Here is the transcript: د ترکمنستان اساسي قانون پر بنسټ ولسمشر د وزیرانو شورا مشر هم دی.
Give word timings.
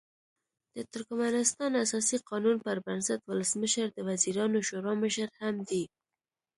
د 0.75 0.77
ترکمنستان 0.93 1.71
اساسي 1.85 2.17
قانون 2.29 2.55
پر 2.65 2.77
بنسټ 2.85 3.19
ولسمشر 3.25 3.87
د 3.93 3.97
وزیرانو 4.09 4.57
شورا 4.67 4.93
مشر 5.03 5.27
هم 5.41 5.55
دی. 5.69 5.83